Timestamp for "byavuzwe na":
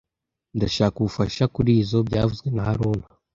2.07-2.61